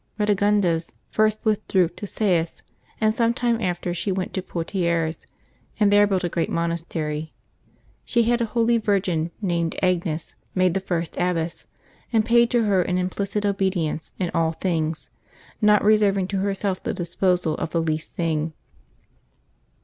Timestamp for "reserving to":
15.83-16.37